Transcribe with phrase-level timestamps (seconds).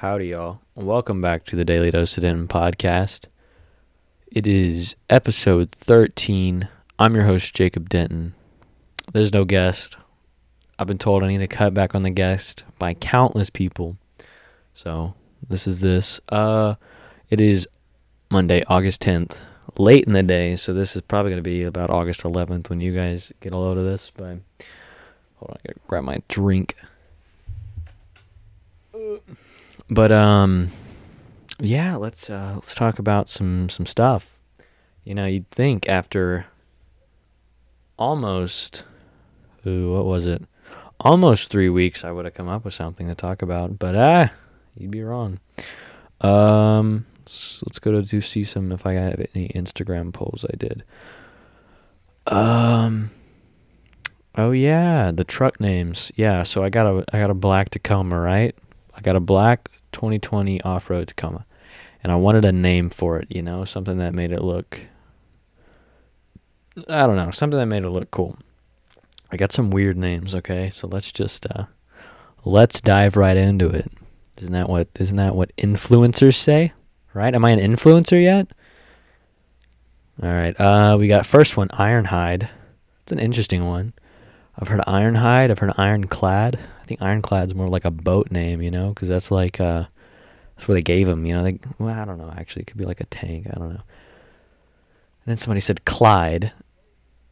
[0.00, 0.60] Howdy, y'all.
[0.74, 3.28] Welcome back to the Daily Dose of Denton podcast.
[4.30, 6.68] It is episode 13.
[6.98, 8.34] I'm your host, Jacob Denton.
[9.14, 9.96] There's no guest.
[10.78, 13.96] I've been told I need to cut back on the guest by countless people.
[14.74, 15.14] So,
[15.48, 16.20] this is this.
[16.28, 16.74] Uh,
[17.30, 17.66] it is
[18.30, 19.36] Monday, August 10th,
[19.78, 20.56] late in the day.
[20.56, 23.56] So, this is probably going to be about August 11th when you guys get a
[23.56, 24.12] load of this.
[24.14, 24.40] But,
[25.36, 26.76] hold on, I gotta grab my drink.
[29.88, 30.72] But um,
[31.58, 34.36] yeah, let's uh, let's talk about some some stuff.
[35.04, 36.46] You know, you'd think after
[37.96, 38.82] almost,
[39.66, 40.42] ooh, what was it?
[41.00, 43.78] Almost three weeks, I would have come up with something to talk about.
[43.78, 44.32] But ah,
[44.76, 45.38] you'd be wrong.
[46.20, 50.56] Um, so let's go to do see some if I have any Instagram polls I
[50.56, 50.84] did.
[52.26, 53.10] Um.
[54.38, 56.10] Oh yeah, the truck names.
[56.16, 58.54] Yeah, so I got a I got a black Tacoma, right?
[58.94, 61.46] I got a black 2020 off-road Tacoma,
[62.02, 63.28] and I wanted a name for it.
[63.30, 64.78] You know, something that made it look.
[66.88, 68.36] I don't know, something that made it look cool.
[69.32, 70.34] I got some weird names.
[70.34, 71.64] Okay, so let's just uh,
[72.44, 73.90] let's dive right into it.
[74.36, 76.74] Isn't that what isn't that what influencers say?
[77.14, 77.34] Right?
[77.34, 78.48] Am I an influencer yet?
[80.22, 80.58] All right.
[80.60, 82.48] Uh, we got first one, Ironhide.
[83.02, 83.94] It's an interesting one.
[84.58, 85.50] I've heard Ironhide.
[85.50, 86.58] I've heard Ironclad.
[86.86, 89.86] I think Ironclad's more like a boat name, you know, because that's like uh,
[90.54, 91.26] that's where they gave him.
[91.26, 92.32] You know, they well, I don't know.
[92.36, 93.48] Actually, it could be like a tank.
[93.50, 93.80] I don't know.
[93.80, 96.52] And then somebody said Clyde.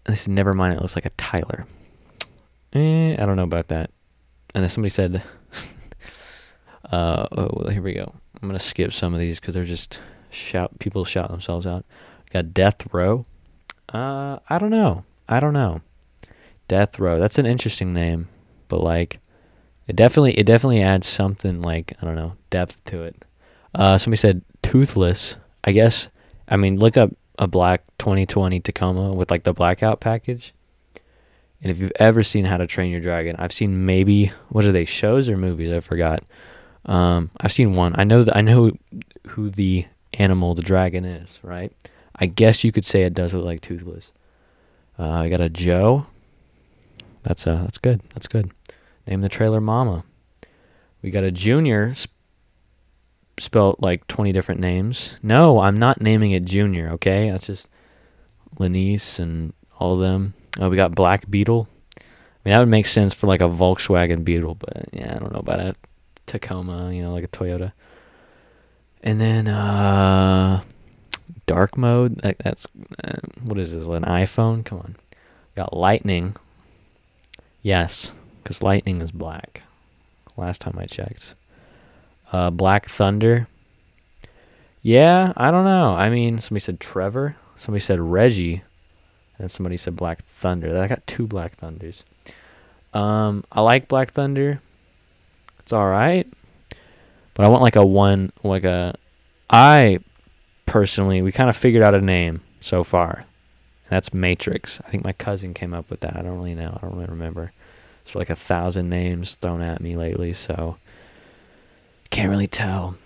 [0.07, 0.75] They said, never mind.
[0.75, 1.67] It looks like a Tyler.
[2.73, 3.93] Eh, I don't know about that.
[4.57, 5.23] And then somebody said,
[6.91, 8.13] uh, oh, well, here we go.
[8.43, 10.77] I'm gonna skip some of these because they're just shout.
[10.81, 11.85] People shout themselves out.
[12.33, 13.25] got Death Row.
[13.89, 15.05] Uh, I don't know.
[15.29, 15.81] I don't know.
[16.67, 17.21] Death Row.
[17.21, 18.27] That's an interesting name,
[18.67, 19.21] but like,
[19.87, 23.25] it definitely it definitely adds something like I don't know depth to it.
[23.75, 25.37] Uh, somebody said toothless.
[25.65, 26.09] I guess.
[26.49, 30.55] I mean, look up a black 2020 Tacoma with like the blackout package.
[31.63, 34.73] And if you've ever seen How to Train Your Dragon, I've seen maybe what are
[34.73, 35.73] they shows or movies?
[35.73, 36.23] I forgot.
[36.85, 37.95] Um, I've seen one.
[37.99, 38.73] I know that I know
[39.29, 41.41] who the animal, the dragon, is.
[41.43, 41.73] Right.
[42.17, 44.13] I guess you could say it does look like toothless.
[44.99, 46.07] Uh, I got a Joe.
[47.23, 48.03] That's uh, that's good.
[48.13, 48.53] That's good.
[49.07, 50.05] Name the trailer Mama.
[51.03, 52.13] We got a Junior sp-
[53.39, 55.15] spelt like 20 different names.
[55.23, 57.31] No, I'm not naming it Junior, okay?
[57.31, 57.69] That's just
[58.59, 60.35] Lenice and all of them.
[60.59, 61.69] Oh, we got Black Beetle.
[61.99, 62.03] I
[62.45, 65.41] mean, that would make sense for like a Volkswagen Beetle, but yeah, I don't know
[65.41, 65.75] about a
[66.27, 67.73] Tacoma, you know, like a Toyota.
[69.03, 70.63] And then uh
[71.47, 72.67] dark mode, that, that's
[73.03, 73.87] uh, what is this?
[73.87, 74.65] An iPhone?
[74.65, 74.97] Come on.
[75.55, 76.37] Got lightning.
[77.63, 78.13] Yes,
[78.45, 79.63] because lightning is black.
[80.37, 81.35] Last time I checked.
[82.31, 83.49] Uh, Black Thunder.
[84.83, 85.95] Yeah, I don't know.
[85.95, 87.37] I mean, somebody said Trevor.
[87.57, 88.63] Somebody said Reggie.
[89.39, 90.77] And somebody said Black Thunder.
[90.79, 92.05] I got two Black Thunders.
[92.93, 94.61] Um, I like Black Thunder.
[95.61, 96.29] It's all right,
[97.33, 98.95] but I want like a one, like a.
[99.49, 99.99] I
[100.67, 103.25] personally, we kind of figured out a name so far.
[103.89, 104.81] That's Matrix.
[104.87, 106.17] I think my cousin came up with that.
[106.17, 106.77] I don't really know.
[106.77, 107.53] I don't really remember.
[108.05, 110.77] There's like a thousand names thrown at me lately, so
[112.11, 112.97] can't really tell.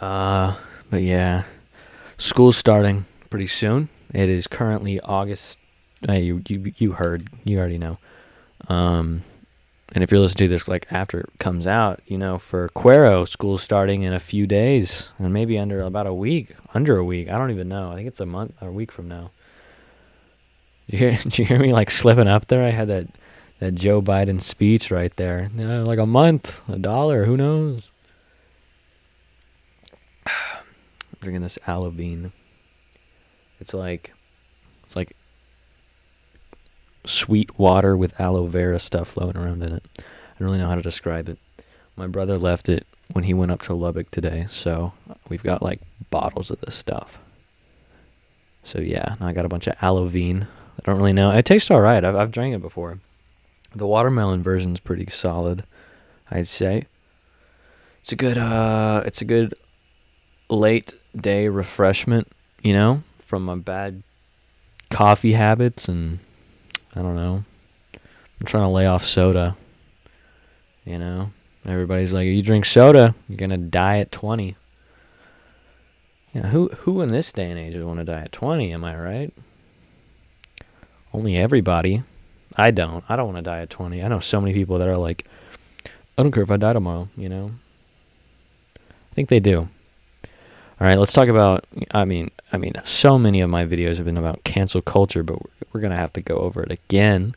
[0.00, 0.56] Uh,
[0.90, 1.44] but yeah,
[2.16, 3.88] school's starting pretty soon.
[4.14, 5.58] It is currently August.
[6.08, 7.28] Uh, you you you heard.
[7.44, 7.98] You already know.
[8.68, 9.24] Um,
[9.92, 13.26] and if you're listening to this like after it comes out, you know, for Cuero,
[13.26, 17.28] school's starting in a few days, and maybe under about a week, under a week.
[17.28, 17.90] I don't even know.
[17.90, 19.30] I think it's a month or a week from now.
[20.88, 22.64] Did you hear, did you hear me like slipping up there?
[22.64, 23.06] I had that
[23.60, 25.50] that Joe Biden speech right there.
[25.54, 27.88] You know, like a month, a dollar, who knows?
[30.26, 30.32] I'm
[31.20, 32.32] drinking this aloe bean.
[33.60, 34.12] It's like
[34.82, 35.16] it's like
[37.04, 39.84] sweet water with aloe vera stuff floating around in it.
[39.98, 40.02] I
[40.38, 41.38] don't really know how to describe it.
[41.96, 44.92] My brother left it when he went up to Lubbock today, so
[45.28, 45.80] we've got like
[46.10, 47.18] bottles of this stuff.
[48.62, 50.46] So yeah, I got a bunch of aloe bean.
[50.78, 51.30] I don't really know.
[51.30, 52.04] It tastes all right.
[52.04, 53.00] I've I've drank it before.
[53.78, 55.64] The watermelon version's pretty solid,
[56.30, 56.86] I'd say.
[58.00, 59.54] It's a good uh it's a good
[60.48, 62.26] late day refreshment,
[62.62, 64.02] you know, from my bad
[64.90, 66.18] coffee habits and
[66.96, 67.44] I don't know.
[67.94, 69.56] I'm trying to lay off soda.
[70.84, 71.30] You know,
[71.64, 74.56] everybody's like, "You drink soda, you're gonna die at 20."
[76.34, 78.72] Yeah, who who in this day and age would want to die at 20?
[78.72, 79.32] Am I right?
[81.12, 82.02] Only everybody.
[82.58, 83.04] I don't.
[83.08, 84.02] I don't want to die at 20.
[84.02, 85.26] I know so many people that are like,
[85.86, 87.52] I don't care if I die tomorrow, you know?
[88.76, 89.68] I think they do.
[90.80, 91.64] All right, let's talk about.
[91.92, 95.40] I mean, I mean, so many of my videos have been about cancel culture, but
[95.40, 97.34] we're, we're gonna have to go over it again,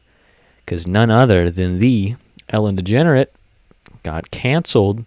[0.63, 2.15] because none other than the
[2.49, 3.27] Ellen DeGenerate
[4.03, 5.05] got canceled.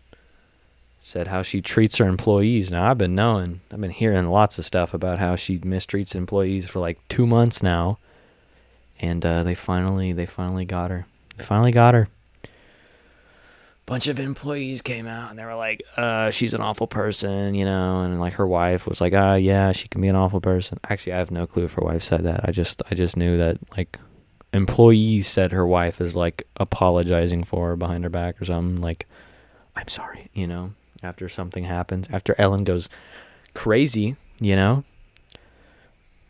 [1.00, 2.72] Said how she treats her employees.
[2.72, 6.66] Now I've been knowing, I've been hearing lots of stuff about how she mistreats employees
[6.66, 7.98] for like two months now,
[9.00, 11.06] and uh, they finally, they finally got her.
[11.36, 12.08] They finally got her
[13.86, 17.64] bunch of employees came out and they were like, uh, she's an awful person, you
[17.64, 20.78] know, and like her wife was like, ah, yeah, she can be an awful person.
[20.88, 22.40] Actually, I have no clue if her wife said that.
[22.48, 23.98] I just, I just knew that like
[24.52, 28.80] employees said her wife is like apologizing for her behind her back or something.
[28.80, 29.06] Like,
[29.76, 32.88] I'm sorry, you know, after something happens, after Ellen goes
[33.52, 34.84] crazy, you know,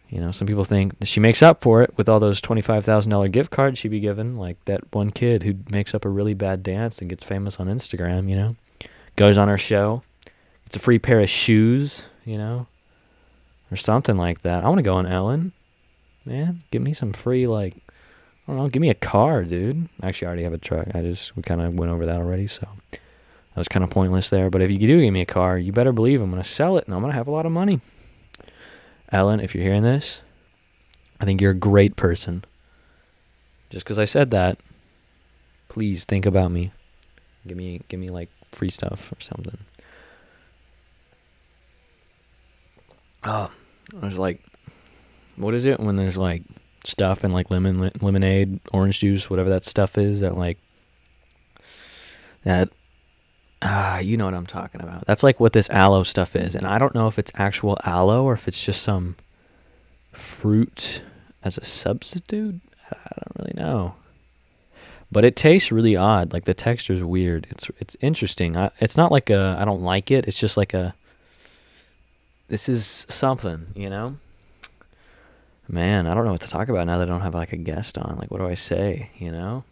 [0.09, 3.51] you know, some people think she makes up for it with all those $25,000 gift
[3.51, 7.01] cards she'd be given, like that one kid who makes up a really bad dance
[7.01, 8.57] and gets famous on Instagram, you know,
[9.17, 10.03] goes on her show,
[10.65, 12.67] gets a free pair of shoes, you know,
[13.71, 14.65] or something like that.
[14.65, 15.53] I want to go on Ellen.
[16.25, 17.77] Man, give me some free, like,
[18.47, 19.89] I don't know, give me a car, dude.
[20.03, 20.89] Actually, I already have a truck.
[20.95, 23.01] I just, we kind of went over that already, so that
[23.61, 24.51] was kind of pointless there.
[24.51, 26.77] But if you do give me a car, you better believe I'm going to sell
[26.77, 27.81] it and I'm going to have a lot of money.
[29.15, 30.21] Ellen, if you're hearing this,
[31.21, 32.45] I think you're a great person.
[33.71, 34.59] Just because I said that,
[35.69, 36.73] please think about me.
[37.47, 39.59] Give me, give me like free stuff or something.
[43.23, 43.53] Oh,
[43.93, 44.43] there's like,
[45.37, 46.43] what is it when there's like
[46.83, 50.59] stuff and like lemon, lemonade, orange juice, whatever that stuff is that like
[52.43, 52.69] that
[53.67, 55.07] Ah, you know what I'm talking about.
[55.07, 56.55] That's like what this aloe stuff is.
[56.55, 59.17] And I don't know if it's actual aloe or if it's just some
[60.13, 61.01] fruit
[61.43, 62.61] as a substitute.
[62.93, 63.95] I don't really know.
[65.11, 66.35] But it tastes really odd.
[66.35, 67.47] Like the texture is weird.
[67.51, 68.55] It's it's interesting.
[68.55, 70.27] I, it's not like a I don't like it.
[70.27, 70.95] It's just like a
[72.49, 74.17] this is something, you know?
[75.67, 77.57] Man, I don't know what to talk about now that I don't have like a
[77.57, 78.19] guest on.
[78.19, 79.65] Like what do I say, you know?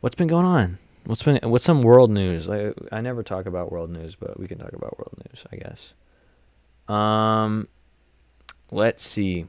[0.00, 0.78] What's been going on?
[1.04, 2.48] What's been what's some world news?
[2.48, 5.56] I I never talk about world news, but we can talk about world news, I
[5.56, 5.94] guess.
[6.88, 7.68] Um,
[8.70, 9.46] let's see.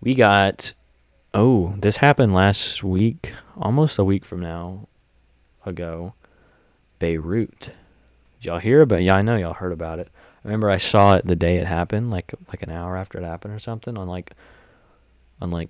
[0.00, 0.72] We got.
[1.34, 4.88] Oh, this happened last week, almost a week from now
[5.66, 6.14] ago.
[6.98, 7.70] Beirut.
[8.40, 9.02] Did y'all hear about?
[9.02, 10.08] Yeah, I know y'all heard about it.
[10.44, 13.24] I remember I saw it the day it happened, like like an hour after it
[13.24, 14.32] happened or something, on like
[15.42, 15.68] on like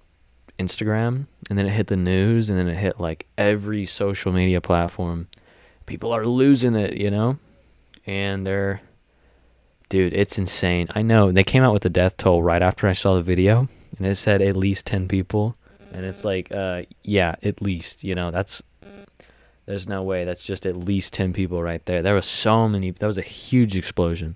[0.59, 4.61] Instagram, and then it hit the news, and then it hit like every social media
[4.61, 5.29] platform.
[5.87, 7.39] People are losing it, you know,
[8.07, 8.81] and they're,
[9.89, 10.89] dude, it's insane.
[10.95, 13.69] I know they came out with the death toll right after I saw the video,
[13.97, 15.57] and it said at least ten people,
[15.93, 18.63] and it's like, uh, yeah, at least, you know, that's.
[19.67, 20.25] There's no way.
[20.25, 22.01] That's just at least ten people right there.
[22.01, 22.91] There was so many.
[22.91, 24.35] That was a huge explosion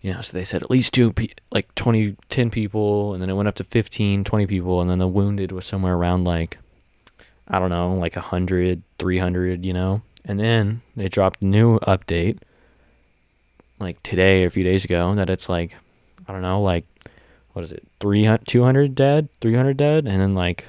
[0.00, 1.12] you know, so they said at least two,
[1.50, 4.98] like 20, 10 people, and then it went up to 15, 20 people, and then
[4.98, 6.58] the wounded was somewhere around like,
[7.48, 10.02] I don't know, like 100, 300, you know?
[10.24, 12.38] And then they dropped a new update,
[13.78, 15.76] like today or a few days ago, that it's like,
[16.28, 16.84] I don't know, like,
[17.52, 20.66] what is it, 300, 200 dead, 300 dead, and then like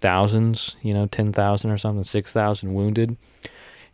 [0.00, 3.16] thousands, you know, 10,000 or something, 6,000 wounded.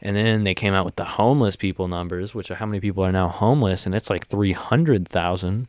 [0.05, 3.03] And then they came out with the homeless people numbers, which are how many people
[3.03, 5.67] are now homeless, and it's like 300,000.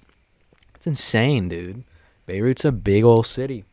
[0.76, 1.84] It's insane, dude.
[2.26, 3.64] Beirut's a big old city,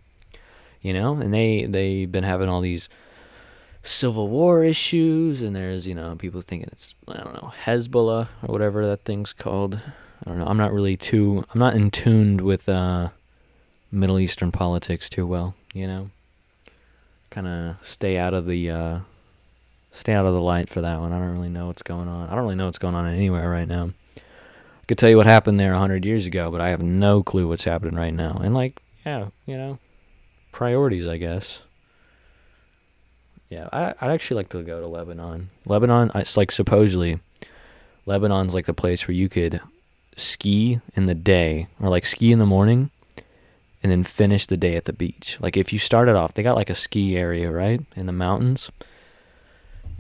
[0.80, 2.88] you know, and they they've been having all these
[3.82, 8.52] civil war issues, and there's you know people thinking it's I don't know Hezbollah or
[8.52, 9.80] whatever that thing's called.
[10.24, 10.46] I don't know.
[10.46, 11.44] I'm not really too.
[11.52, 13.08] I'm not in tuned with uh,
[13.90, 16.10] Middle Eastern politics too well, you know.
[17.30, 18.98] Kind of stay out of the uh,
[19.92, 21.12] stay out of the light for that one.
[21.12, 22.28] I don't really know what's going on.
[22.28, 23.90] I don't really know what's going on anywhere right now.
[24.16, 27.46] I could tell you what happened there 100 years ago, but I have no clue
[27.46, 28.40] what's happening right now.
[28.42, 29.78] And, like, yeah, you know,
[30.50, 31.60] priorities, I guess.
[33.48, 35.50] Yeah, I, I'd actually like to go to Lebanon.
[35.66, 37.20] Lebanon, it's like supposedly,
[38.06, 39.60] Lebanon's like the place where you could
[40.16, 42.90] ski in the day, or like ski in the morning,
[43.82, 45.36] and then finish the day at the beach.
[45.38, 48.70] Like if you started off, they got like a ski area, right, in the mountains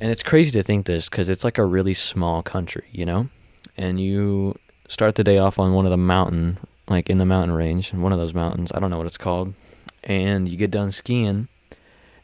[0.02, 3.28] and it's crazy to think this because it's like a really small country, you know?
[3.76, 7.54] And you start the day off on one of the mountain, like in the mountain
[7.54, 9.54] range, one of those mountains, I don't know what it's called.
[10.02, 11.46] And you get done skiing,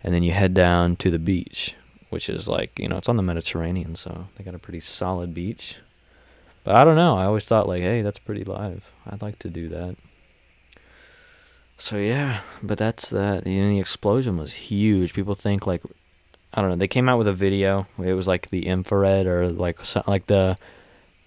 [0.02, 1.76] and then you head down to the beach,
[2.10, 5.32] which is like, you know, it's on the Mediterranean, so they got a pretty solid
[5.32, 5.78] beach.
[6.64, 7.16] But I don't know.
[7.16, 8.90] I always thought, like, hey, that's pretty live.
[9.06, 9.94] I'd like to do that.
[11.76, 13.44] So yeah, but that's that.
[13.44, 15.14] The explosion was huge.
[15.14, 15.84] People think like
[16.54, 16.76] I don't know.
[16.76, 17.86] They came out with a video.
[18.02, 20.56] It was like the infrared or like like the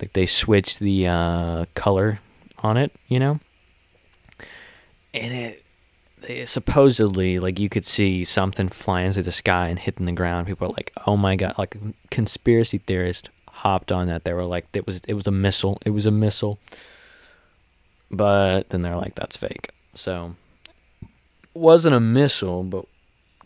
[0.02, 2.20] like they switched the uh, color
[2.60, 3.40] on it, you know.
[5.14, 5.66] And it,
[6.22, 10.48] they supposedly like you could see something flying through the sky and hitting the ground.
[10.48, 11.78] People are like, "Oh my god!" Like
[12.10, 14.24] conspiracy theorists hopped on that.
[14.24, 15.78] They were like, "It was it was a missile.
[15.86, 16.58] It was a missile."
[18.10, 20.36] But then they're like, "That's fake." So
[21.54, 22.86] wasn't a missile, but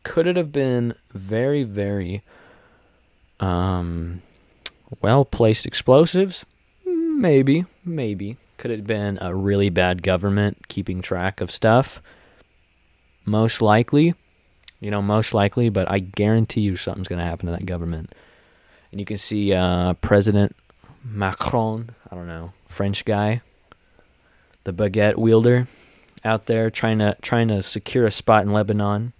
[0.05, 2.21] could it have been very, very
[3.39, 4.21] um,
[5.01, 6.45] well placed explosives?
[6.85, 8.37] Maybe, maybe.
[8.57, 12.01] Could it have been a really bad government keeping track of stuff?
[13.25, 14.13] Most likely.
[14.79, 18.13] You know, most likely, but I guarantee you something's going to happen to that government.
[18.91, 20.55] And you can see uh, President
[21.03, 23.41] Macron, I don't know, French guy,
[24.65, 25.67] the baguette wielder
[26.23, 29.13] out there trying to trying to secure a spot in Lebanon.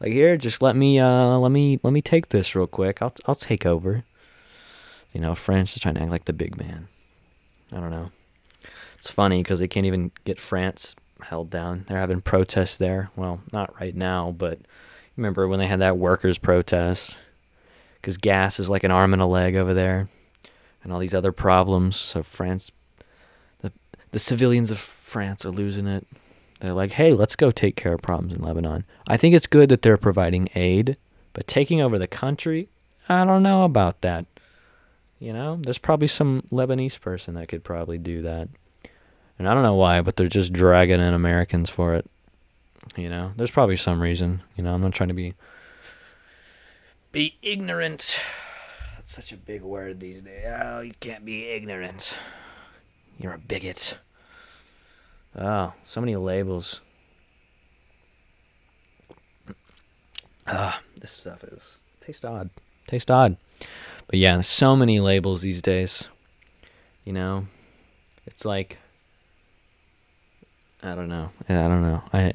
[0.00, 3.00] Like here, just let me uh let me let me take this real quick.
[3.00, 4.04] I'll I'll take over.
[5.12, 6.88] You know, France is trying to act like the big man.
[7.72, 8.10] I don't know.
[8.98, 11.84] It's funny because they can't even get France held down.
[11.88, 13.10] They're having protests there.
[13.16, 14.58] Well, not right now, but
[15.16, 17.16] remember when they had that workers' protest?
[17.94, 20.08] Because gas is like an arm and a leg over there,
[20.84, 21.96] and all these other problems.
[21.96, 22.70] So France,
[23.60, 23.72] the
[24.12, 26.06] the civilians of France are losing it.
[26.60, 28.84] They're like, hey, let's go take care of problems in Lebanon.
[29.06, 30.96] I think it's good that they're providing aid,
[31.32, 32.68] but taking over the country,
[33.08, 34.24] I don't know about that.
[35.18, 38.48] You know, there's probably some Lebanese person that could probably do that.
[39.38, 42.08] And I don't know why, but they're just dragging in Americans for it.
[42.96, 44.42] You know, there's probably some reason.
[44.56, 45.34] You know, I'm not trying to be
[47.12, 48.18] be ignorant.
[48.96, 50.44] That's such a big word these days.
[50.46, 52.14] Oh, you can't be ignorant.
[53.18, 53.98] You're a bigot.
[55.38, 56.80] Oh, so many labels.
[60.46, 62.50] Ah, this stuff is tastes odd.
[62.86, 63.36] Tastes odd.
[64.06, 66.08] But yeah, so many labels these days.
[67.04, 67.46] You know,
[68.26, 68.78] it's like
[70.82, 71.30] I don't know.
[71.48, 72.02] I don't know.
[72.12, 72.32] I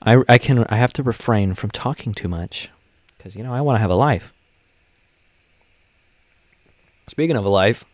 [0.00, 2.70] I I can I have to refrain from talking too much
[3.18, 4.32] cuz you know, I want to have a life.
[7.08, 7.84] Speaking of a life,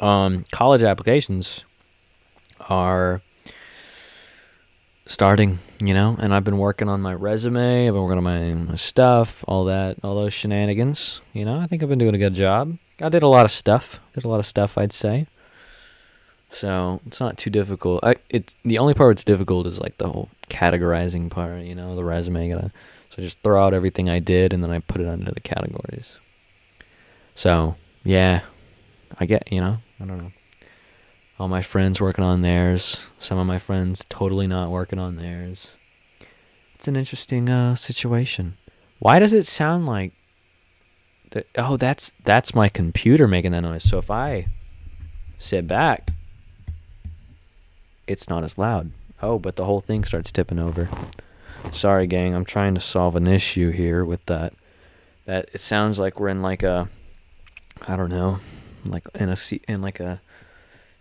[0.00, 1.64] um college applications
[2.68, 3.22] are
[5.12, 8.54] starting, you know, and I've been working on my resume, I've been working on my,
[8.54, 11.20] my stuff, all that, all those shenanigans.
[11.34, 12.78] You know, I think I've been doing a good job.
[12.98, 14.00] I did a lot of stuff.
[14.14, 15.26] Did a lot of stuff, I'd say.
[16.48, 18.02] So it's not too difficult.
[18.02, 21.62] I it's the only part that's difficult is like the whole categorizing part.
[21.62, 22.50] You know, the resume.
[22.50, 22.72] Gotta
[23.10, 26.12] so just throw out everything I did and then I put it under the categories.
[27.34, 28.42] So yeah,
[29.18, 30.32] I get you know I don't know
[31.42, 35.72] all my friends working on theirs, some of my friends totally not working on theirs.
[36.76, 38.56] It's an interesting uh, situation.
[39.00, 40.12] Why does it sound like
[41.32, 41.48] that?
[41.58, 43.82] Oh, that's that's my computer making that noise.
[43.82, 44.46] So if I
[45.36, 46.10] sit back,
[48.06, 48.92] it's not as loud.
[49.20, 50.88] Oh, but the whole thing starts tipping over.
[51.72, 52.36] Sorry, gang.
[52.36, 54.54] I'm trying to solve an issue here with that.
[55.24, 56.88] That it sounds like we're in like a,
[57.88, 58.38] I don't know,
[58.84, 60.20] like in a in like a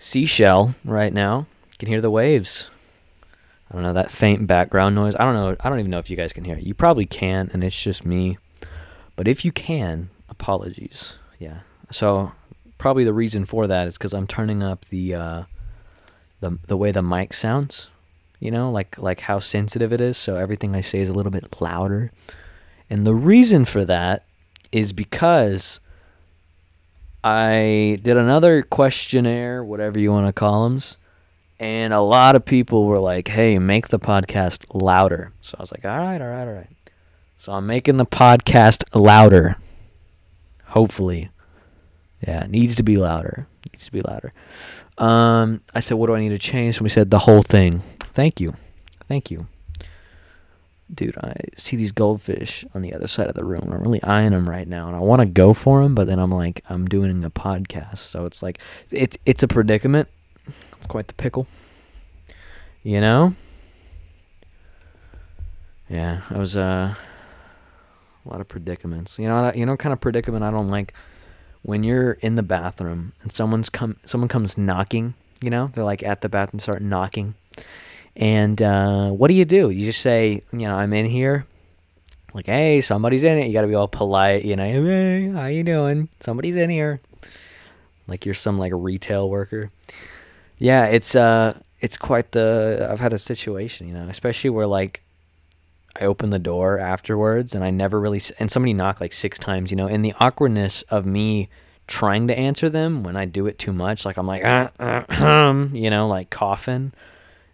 [0.01, 1.45] seashell right now.
[1.71, 2.69] You can hear the waves.
[3.69, 5.15] I don't know that faint background noise.
[5.15, 5.55] I don't know.
[5.61, 6.63] I don't even know if you guys can hear it.
[6.63, 8.37] You probably can, and it's just me.
[9.15, 11.15] But if you can, apologies.
[11.39, 11.59] Yeah.
[11.91, 12.33] So
[12.77, 15.43] probably the reason for that is because I'm turning up the uh,
[16.41, 17.87] the the way the mic sounds.
[18.39, 20.17] You know, like like how sensitive it is.
[20.17, 22.11] So everything I say is a little bit louder.
[22.89, 24.25] And the reason for that
[24.71, 25.79] is because
[27.23, 30.79] I did another questionnaire, whatever you want to call them,
[31.59, 35.71] and a lot of people were like, "Hey, make the podcast louder." So I was
[35.71, 36.75] like, "All right, all right, all right."
[37.39, 39.57] So I'm making the podcast louder.
[40.65, 41.29] Hopefully,
[42.27, 43.47] yeah, it needs to be louder.
[43.65, 44.33] It needs to be louder.
[44.97, 47.83] Um, I said, "What do I need to change?" And we said the whole thing.
[48.13, 48.55] Thank you,
[49.07, 49.47] thank you
[50.93, 53.69] dude, I see these goldfish on the other side of the room.
[53.71, 56.19] I'm really eyeing them right now, and I want to go for them, but then
[56.19, 58.59] I'm like, I'm doing a podcast, so it's like,
[58.91, 60.07] it's it's a predicament.
[60.77, 61.47] It's quite the pickle,
[62.83, 63.35] you know.
[65.89, 66.95] Yeah, I was uh,
[68.25, 69.19] a lot of predicaments.
[69.19, 70.93] You know, you know, kind of predicament I don't like
[71.63, 75.13] when you're in the bathroom and someone's come, someone comes knocking.
[75.41, 77.35] You know, they're like at the bathroom, start knocking
[78.15, 79.69] and uh, what do you do?
[79.69, 81.45] You just say, you know, I'm in here.
[82.33, 83.47] Like, hey, somebody's in it.
[83.47, 84.63] You got to be all polite, you know.
[84.63, 86.09] Hey, how you doing?
[86.21, 87.01] Somebody's in here.
[88.07, 89.71] Like you're some like a retail worker.
[90.57, 92.87] Yeah, it's uh, it's quite the.
[92.89, 95.01] I've had a situation, you know, especially where like,
[95.99, 98.21] I opened the door afterwards, and I never really.
[98.39, 99.87] And somebody knocked like six times, you know.
[99.87, 101.49] And the awkwardness of me
[101.87, 105.51] trying to answer them when I do it too much, like I'm like, ah, ah,
[105.73, 106.93] you know, like coughing,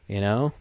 [0.07, 0.53] you know.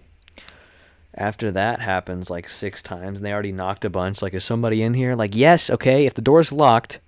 [1.14, 4.20] After that happens like six times, and they already knocked a bunch.
[4.20, 5.14] Like, is somebody in here?
[5.14, 6.04] Like, yes, okay.
[6.04, 6.98] If the door's locked,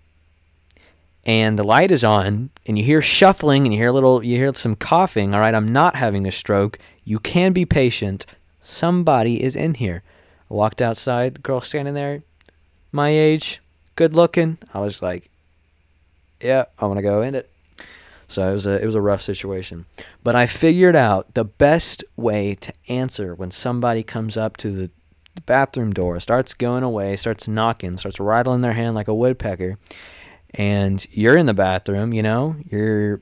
[1.28, 4.37] and the light is on and you hear shuffling and you hear a little you
[4.37, 8.25] hear some coughing all right i'm not having a stroke you can be patient
[8.62, 10.02] somebody is in here
[10.50, 12.23] i walked outside the girl standing there
[12.92, 13.61] my age
[13.95, 15.28] good looking i was like
[16.40, 17.50] yeah i want to go in it
[18.28, 19.87] so it was a it was a rough situation
[20.23, 24.90] but i figured out the best way to answer when somebody comes up to the
[25.47, 29.78] bathroom door starts going away starts knocking starts rattling their hand like a woodpecker
[30.54, 33.20] and you're in the bathroom, you know, you're,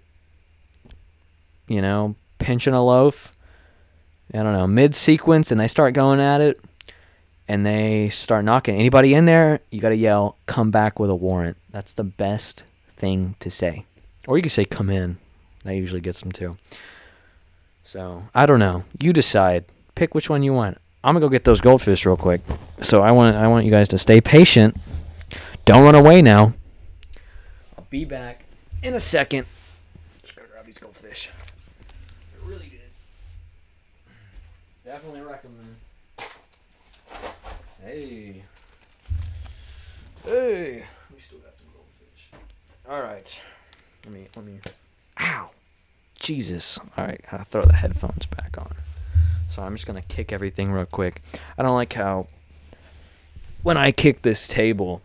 [1.69, 3.33] you know, pinching a loaf,
[4.33, 6.61] I don't know, mid sequence, and they start going at it,
[7.49, 8.77] and they start knocking.
[8.77, 11.57] Anybody in there, you got to yell, come back with a warrant.
[11.71, 12.65] That's the best
[12.97, 13.85] thing to say.
[14.27, 15.19] Or you can say, come in.
[15.65, 16.57] That usually gets them too.
[17.85, 18.85] So, I don't know.
[19.01, 19.65] You decide.
[19.95, 20.79] Pick which one you want.
[21.03, 22.41] I'm to go get those goldfish real quick.
[22.83, 24.77] So, I want I want you guys to stay patient.
[25.65, 26.55] Don't run away now
[27.77, 28.45] I'll be back
[28.83, 29.47] in a second.
[30.23, 31.31] Just gotta grab these goldfish.
[32.33, 32.81] They're really good.
[34.85, 35.77] Definitely recommend.
[37.83, 38.43] Hey.
[40.25, 40.85] Hey.
[41.15, 42.31] We still got some goldfish.
[42.89, 43.41] All right.
[44.07, 44.29] Let me.
[44.37, 44.61] Let me.
[45.21, 45.51] Ow.
[46.15, 46.79] Jesus.
[46.97, 47.21] All right.
[47.31, 48.73] I'll throw the headphones back on.
[49.51, 51.23] So I'm just gonna kick everything real quick.
[51.59, 52.27] I don't like how
[53.63, 55.03] when I kick this table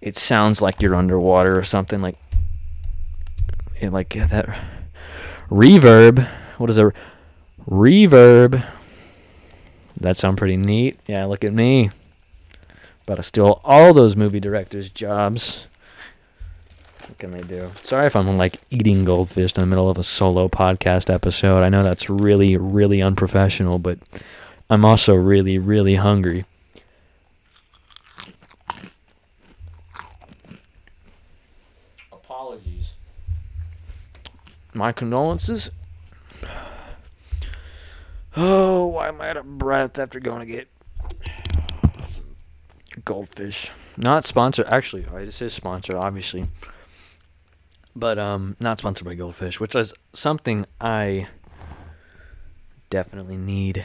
[0.00, 2.16] it sounds like you're underwater or something like
[3.80, 4.58] it, like that
[5.50, 6.26] reverb
[6.58, 6.92] what is a
[7.68, 8.66] reverb
[10.00, 11.90] that sound pretty neat yeah look at me
[13.04, 15.66] about to steal all those movie directors jobs
[17.16, 20.04] what can they do sorry if i'm like eating goldfish in the middle of a
[20.04, 23.98] solo podcast episode i know that's really really unprofessional but
[24.68, 26.44] i'm also really really hungry
[32.12, 32.94] apologies.
[34.74, 35.70] My condolences.
[38.36, 40.68] Oh, why am I out of breath after going to get
[42.06, 42.36] some
[43.04, 43.70] goldfish?
[43.96, 44.66] Not sponsored.
[44.66, 46.48] Actually, this is sponsored, obviously.
[47.96, 51.28] But um, not sponsored by Goldfish, which is something I
[52.90, 53.82] definitely need.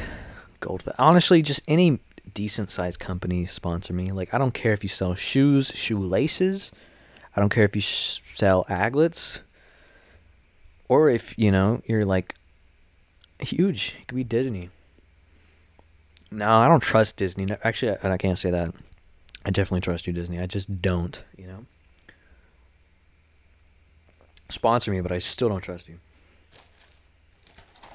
[0.59, 0.93] Goldfish.
[0.99, 1.99] Honestly, just any
[2.33, 4.11] decent sized company sponsor me.
[4.11, 6.73] Like, I don't care if you sell shoes, shoelaces.
[7.35, 9.39] I don't care if you sh- sell aglets
[10.89, 12.35] or if, you know, you're like
[13.39, 13.95] huge.
[14.01, 14.69] It could be Disney.
[16.29, 17.47] No, I don't trust Disney.
[17.63, 18.73] Actually, I, I can't say that.
[19.45, 20.37] I definitely trust you, Disney.
[20.39, 21.65] I just don't, you know?
[24.51, 25.97] Sponsor me, but I still don't trust you.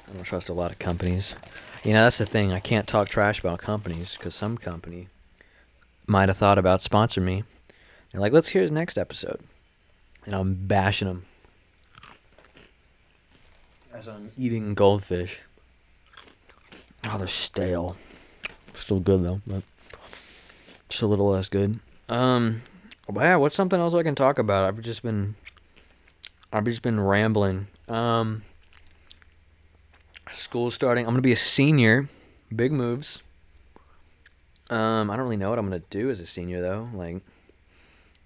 [0.09, 1.35] I don't trust a lot of companies.
[1.85, 2.53] You know, that's the thing.
[2.53, 5.09] I can't talk trash about companies because some company
[6.07, 7.45] might have thought about sponsoring me.
[8.11, 9.41] They're like, let's hear his next episode.
[10.25, 11.27] And I'm bashing them.
[13.93, 15.41] As I'm eating goldfish.
[17.09, 17.97] Oh, they're stale.
[18.75, 19.63] Still good though, but
[20.89, 21.81] just a little less good.
[22.09, 22.63] Um,
[23.15, 24.65] yeah, what's something else I can talk about?
[24.65, 25.35] I've just been,
[26.53, 27.67] I've just been rambling.
[27.89, 28.43] Um,
[30.31, 31.07] school's starting.
[31.07, 32.09] I'm gonna be a senior.
[32.55, 33.23] Big moves.
[34.71, 36.89] Um, I don't really know what I'm gonna do as a senior though.
[36.95, 37.23] Like,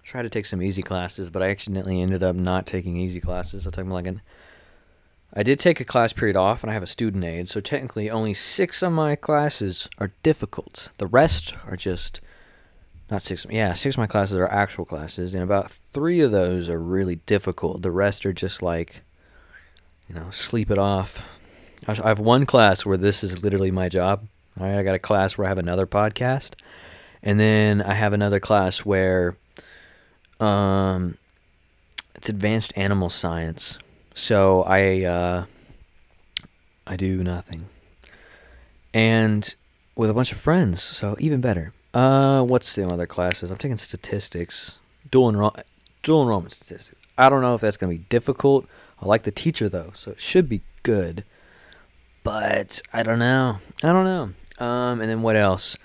[0.02, 3.66] try to take some easy classes, but I accidentally ended up not taking easy classes.
[3.66, 4.20] I took like an.
[5.32, 8.10] I did take a class period off, and I have a student aid, so technically
[8.10, 10.90] only six of my classes are difficult.
[10.98, 12.20] The rest are just
[13.10, 13.46] not six.
[13.50, 17.16] Yeah, six of my classes are actual classes, and about three of those are really
[17.16, 17.82] difficult.
[17.82, 19.02] The rest are just like,
[20.08, 21.22] you know, sleep it off.
[21.88, 24.26] I have one class where this is literally my job.
[24.58, 26.52] All right, I got a class where I have another podcast,
[27.22, 29.36] and then I have another class where,
[30.38, 31.16] um,
[32.14, 33.78] it's advanced animal science.
[34.14, 35.44] So I uh,
[36.86, 37.66] I do nothing,
[38.92, 39.54] and
[39.96, 40.82] with a bunch of friends.
[40.82, 41.72] So even better.
[41.92, 43.50] Uh, what's the other classes?
[43.50, 44.76] I'm taking statistics,
[45.10, 45.56] dual enroll,
[46.02, 47.00] dual enrollment statistics.
[47.18, 48.66] I don't know if that's gonna be difficult.
[49.00, 51.24] I like the teacher though, so it should be good.
[52.22, 53.58] But I don't know.
[53.82, 54.64] I don't know.
[54.64, 55.76] Um, and then what else?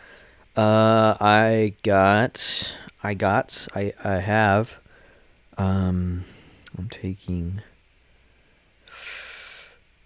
[0.56, 4.76] Uh, I got, I got, I I have.
[5.58, 6.26] Um,
[6.78, 7.62] I'm taking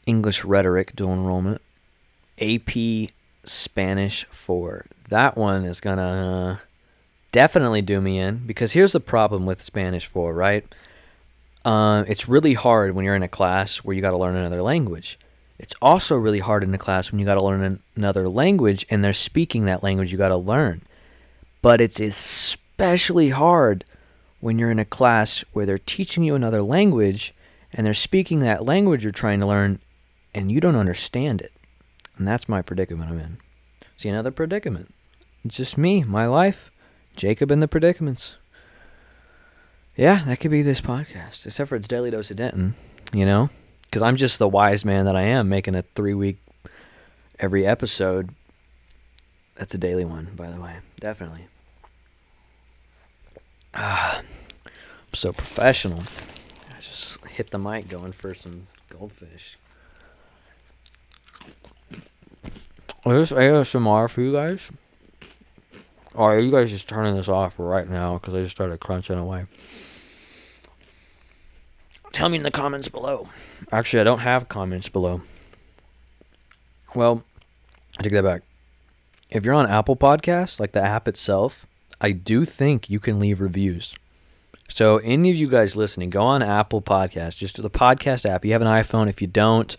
[0.05, 1.61] English rhetoric dual enrollment,
[2.39, 3.09] AP
[3.49, 4.85] Spanish 4.
[5.09, 6.61] That one is going to
[7.31, 10.65] definitely do me in because here's the problem with Spanish 4, right?
[11.65, 14.61] Uh, it's really hard when you're in a class where you got to learn another
[14.61, 15.19] language.
[15.57, 18.85] It's also really hard in a class when you got to learn an- another language
[18.89, 20.81] and they're speaking that language you got to learn.
[21.61, 23.83] But it's especially hard
[24.39, 27.33] when you're in a class where they're teaching you another language
[27.73, 29.79] and they're speaking that language you're trying to learn
[30.33, 31.51] and you don't understand it.
[32.19, 33.37] And that's my predicament I'm in.
[33.97, 34.93] See, another predicament.
[35.43, 36.69] It's just me, my life,
[37.15, 38.35] Jacob and the predicaments.
[39.95, 42.75] Yeah, that could be this podcast, except for it's Daily Dose of Denton,
[43.13, 43.49] you know?
[43.83, 46.39] Because I'm just the wise man that I am, making a three week
[47.39, 48.35] every episode.
[49.55, 50.77] That's a daily one, by the way.
[50.99, 51.47] Definitely.
[53.73, 56.03] Ah, I'm so professional.
[56.75, 59.57] I just hit the mic going for some goldfish.
[63.05, 64.69] Is this ASMR for you guys?
[66.13, 69.17] Or are you guys just turning this off right now because I just started crunching
[69.17, 69.45] away?
[72.11, 73.29] Tell me in the comments below.
[73.71, 75.21] Actually, I don't have comments below.
[76.95, 77.23] Well,
[77.97, 78.41] I take that back.
[79.29, 81.67] If you're on Apple Podcasts, like the app itself,
[82.01, 83.93] I do think you can leave reviews.
[84.67, 88.43] So, any of you guys listening, go on Apple Podcasts, just the podcast app.
[88.43, 89.07] You have an iPhone.
[89.07, 89.75] If you don't,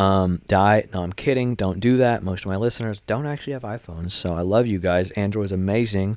[0.00, 0.88] um, die.
[0.94, 1.54] No, I'm kidding.
[1.54, 2.22] Don't do that.
[2.22, 4.12] Most of my listeners don't actually have iPhones.
[4.12, 5.10] So, I love you guys.
[5.12, 6.16] Android's amazing.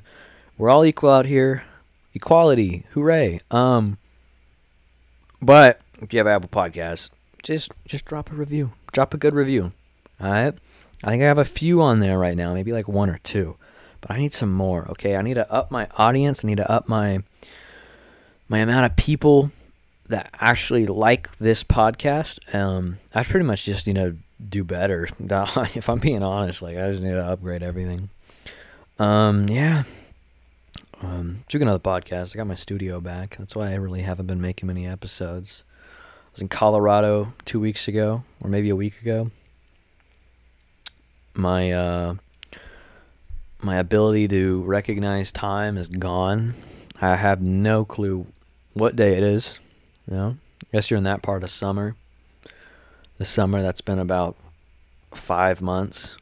[0.56, 1.64] We're all equal out here.
[2.14, 2.84] Equality.
[2.92, 3.40] Hooray.
[3.50, 3.98] Um,
[5.42, 7.10] but if you have Apple Podcasts,
[7.42, 8.72] just just drop a review.
[8.92, 9.72] Drop a good review.
[10.20, 10.54] All right.
[11.02, 13.56] I think I have a few on there right now, maybe like one or two,
[14.00, 14.88] but I need some more.
[14.92, 16.44] Okay, I need to up my audience.
[16.44, 17.22] I need to up my
[18.48, 19.50] my amount of people
[20.08, 22.54] that actually like this podcast.
[22.54, 24.16] Um, I pretty much just you know
[24.48, 25.08] do better.
[25.74, 28.10] if I'm being honest, like I just need to upgrade everything.
[28.98, 29.84] Um, yeah.
[31.02, 33.36] Um, of the podcast, I got my studio back.
[33.36, 35.64] That's why I really haven't been making many episodes.
[35.68, 39.30] I was in Colorado two weeks ago, or maybe a week ago.
[41.34, 42.14] My uh,
[43.60, 46.54] my ability to recognize time is gone.
[47.00, 48.26] I have no clue
[48.72, 49.58] what day it is.
[50.08, 51.96] You know, I guess you're in that part of summer.
[53.18, 54.36] The summer that's been about
[55.12, 56.16] five months,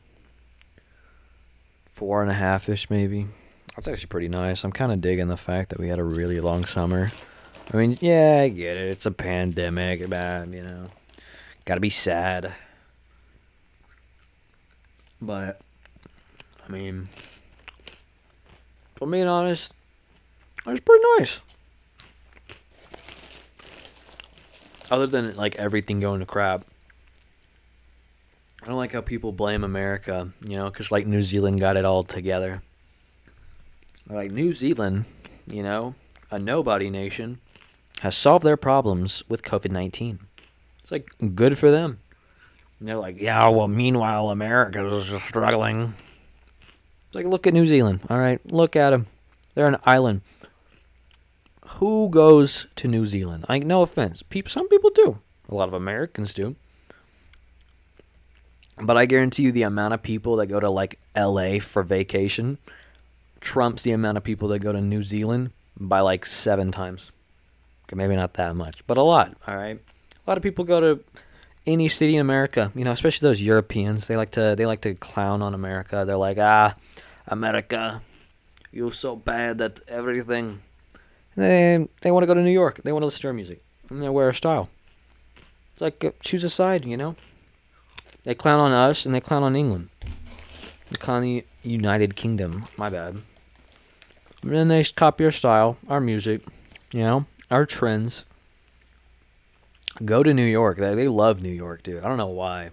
[1.95, 3.27] four and a half ish maybe.
[3.75, 4.65] That's actually pretty nice.
[4.65, 7.11] I'm kind of digging the fact that we had a really long summer.
[7.73, 8.89] I mean, yeah, I get it.
[8.91, 10.85] It's a pandemic, bad, you know.
[11.65, 12.53] Got to be sad.
[15.21, 15.61] But
[16.69, 17.09] I mean,
[18.95, 19.73] if I'm being honest,
[20.67, 21.41] it was pretty nice.
[24.93, 26.67] Other than like everything going to crap.
[28.63, 31.87] I don't like how people blame America, you know, because like New Zealand got it
[31.87, 32.63] all together.
[34.07, 35.07] Like New Zealand,
[35.47, 35.95] you know,
[36.31, 37.41] a nobody nation,
[38.01, 40.19] has solved their problems with COVID 19.
[40.83, 41.99] It's like good for them.
[42.79, 45.95] And they're like, yeah, well, meanwhile, America is struggling.
[47.07, 48.01] It's like, look at New Zealand.
[48.11, 49.07] All right, look at them.
[49.55, 50.21] They're an island.
[51.83, 53.45] Who goes to New Zealand?
[53.49, 54.23] Like, no offense.
[54.23, 55.19] People, some people do.
[55.49, 56.55] A lot of Americans do.
[58.81, 62.59] But I guarantee you the amount of people that go to like LA for vacation
[63.41, 67.11] trumps the amount of people that go to New Zealand by like seven times.
[67.87, 69.37] Okay, maybe not that much, but a lot.
[69.49, 71.05] All right, a lot of people go to
[71.67, 72.71] any city in America.
[72.77, 74.07] You know, especially those Europeans.
[74.07, 76.05] They like to they like to clown on America.
[76.07, 76.77] They're like, ah,
[77.27, 78.03] America,
[78.71, 80.61] you're so bad at everything.
[81.37, 82.81] They they want to go to New York.
[82.85, 83.63] They want to listen to our music.
[83.89, 84.69] And they wear a style.
[85.73, 86.85] It's like uh, choose a side.
[86.85, 87.17] You know.
[88.25, 89.89] They clown on us and they clown on England.
[90.91, 92.65] They clown the United Kingdom.
[92.79, 93.21] My bad.
[94.43, 96.43] And then they copy our style, our music,
[96.93, 98.25] you know, our trends.
[100.05, 100.79] Go to New York.
[100.79, 102.05] They they love New York, dude.
[102.05, 102.71] I don't know why.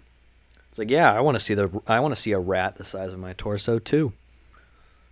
[0.70, 2.84] It's like, yeah, I want to see the I want to see a rat the
[2.84, 4.14] size of my torso too.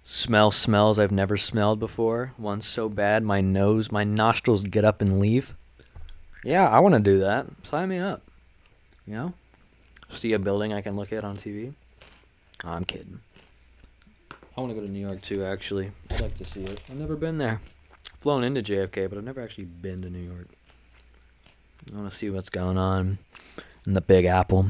[0.09, 2.31] Smell smells I've never smelled before.
[2.37, 5.53] One so bad my nose, my nostrils get up and leave.
[6.45, 7.47] Yeah, I want to do that.
[7.69, 8.21] Sign me up.
[9.05, 9.33] You know?
[10.09, 11.73] See a building I can look at on TV.
[12.63, 13.19] Oh, I'm kidding.
[14.31, 15.91] I want to go to New York too, actually.
[16.09, 16.79] I'd like to see it.
[16.89, 17.59] I've never been there.
[18.21, 20.47] Flown into JFK, but I've never actually been to New York.
[21.93, 23.17] I want to see what's going on
[23.85, 24.67] in the Big Apple.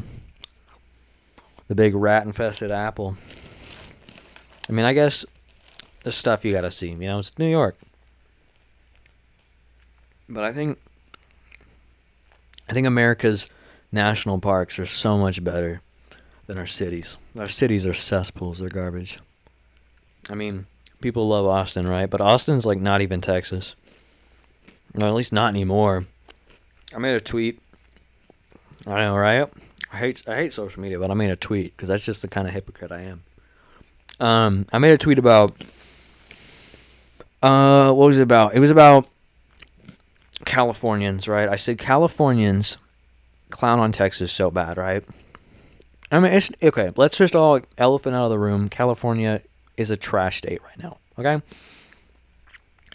[1.67, 3.17] The big rat infested apple.
[4.69, 5.25] I mean, I guess
[6.03, 6.89] the stuff you gotta see.
[6.89, 7.77] You know, it's New York.
[10.29, 10.77] But I think
[12.69, 13.47] I think America's
[13.91, 15.81] national parks are so much better
[16.47, 17.17] than our cities.
[17.37, 18.59] Our cities are cesspools.
[18.59, 19.19] They're garbage.
[20.29, 20.65] I mean,
[21.01, 22.09] people love Austin, right?
[22.09, 23.75] But Austin's like not even Texas.
[24.93, 26.05] No, at least not anymore.
[26.93, 27.61] I made a tweet.
[28.85, 29.49] I don't know, right?
[29.91, 32.27] I hate I hate social media, but I made a tweet because that's just the
[32.27, 33.23] kind of hypocrite I am.
[34.19, 35.55] Um, I made a tweet about.
[37.41, 38.55] Uh, what was it about?
[38.55, 39.07] It was about
[40.45, 41.47] Californians, right?
[41.47, 42.77] I said Californians
[43.49, 45.03] clown on Texas so bad, right?
[46.11, 46.91] I mean, it's okay.
[46.95, 48.69] Let's just all elephant out of the room.
[48.69, 49.41] California
[49.75, 50.97] is a trash state right now.
[51.19, 51.41] Okay,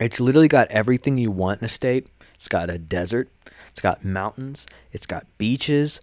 [0.00, 2.08] it's literally got everything you want in a state.
[2.34, 3.28] It's got a desert.
[3.70, 4.66] It's got mountains.
[4.92, 6.00] It's got beaches.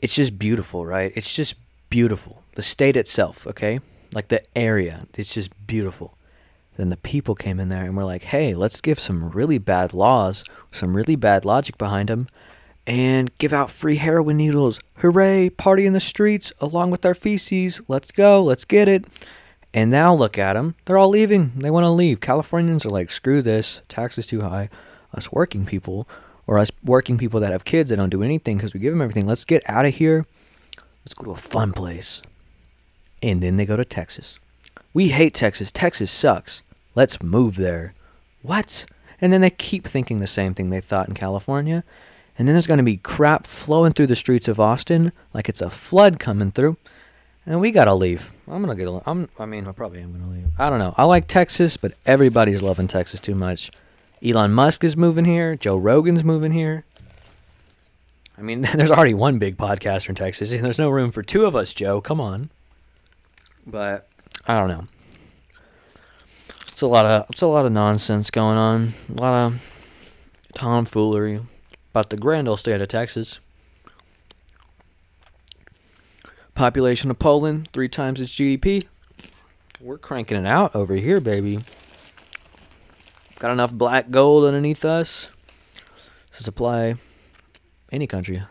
[0.00, 1.12] It's just beautiful, right?
[1.14, 1.54] It's just
[1.88, 2.42] beautiful.
[2.54, 3.80] The state itself, okay?
[4.12, 6.16] Like the area, it's just beautiful.
[6.76, 9.92] Then the people came in there and were like, hey, let's give some really bad
[9.92, 12.28] laws, some really bad logic behind them,
[12.86, 14.80] and give out free heroin needles.
[14.96, 17.80] Hooray, party in the streets along with our feces.
[17.86, 19.04] Let's go, let's get it.
[19.72, 20.74] And now look at them.
[20.84, 21.52] They're all leaving.
[21.56, 22.20] They want to leave.
[22.20, 23.82] Californians are like, screw this.
[23.88, 24.68] Tax is too high.
[25.14, 26.08] Us working people,
[26.46, 29.02] or us working people that have kids that don't do anything because we give them
[29.02, 29.26] everything.
[29.26, 30.26] Let's get out of here.
[31.04, 32.22] Let's go to a fun place.
[33.22, 34.38] And then they go to Texas.
[34.92, 35.70] We hate Texas.
[35.70, 36.62] Texas sucks.
[36.94, 37.94] Let's move there.
[38.42, 38.86] What?
[39.20, 41.84] And then they keep thinking the same thing they thought in California.
[42.38, 45.60] And then there's going to be crap flowing through the streets of Austin like it's
[45.60, 46.76] a flood coming through.
[47.46, 48.30] And we got to leave.
[48.48, 50.52] I'm going to get a, I'm I mean, I probably am going to leave.
[50.58, 50.94] I don't know.
[50.96, 53.70] I like Texas, but everybody's loving Texas too much.
[54.24, 55.56] Elon Musk is moving here.
[55.56, 56.84] Joe Rogan's moving here.
[58.36, 61.44] I mean, there's already one big podcaster in Texas, and there's no room for two
[61.44, 62.00] of us, Joe.
[62.00, 62.50] Come on.
[63.66, 64.08] But
[64.46, 64.86] I don't know.
[66.68, 68.94] It's a lot of it's a lot of nonsense going on.
[69.14, 69.62] A lot of
[70.54, 71.40] tomfoolery
[71.90, 73.38] about the grand old state of Texas.
[76.54, 78.86] Population of Poland, three times its GDP.
[79.80, 81.58] We're cranking it out over here, baby.
[83.38, 85.30] Got enough black gold underneath us
[86.32, 86.96] to supply
[87.90, 88.42] any country.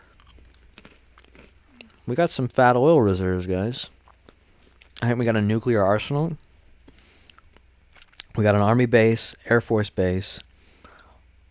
[2.06, 3.90] We got some fat oil reserves, guys.
[5.02, 6.36] I think we got a nuclear arsenal.
[8.36, 10.40] We got an army base, air force base.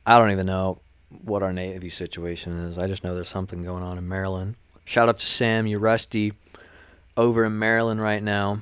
[0.06, 0.80] I don't even know
[1.24, 2.78] what our navy situation is.
[2.78, 4.56] I just know there's something going on in Maryland.
[4.86, 6.34] Shout out to Sam, you rusty,
[7.18, 8.62] over in Maryland right now,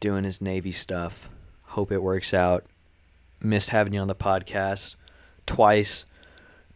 [0.00, 1.28] doing his navy stuff.
[1.62, 2.64] Hope it works out.
[3.40, 4.96] Missed having you on the podcast
[5.46, 6.04] twice.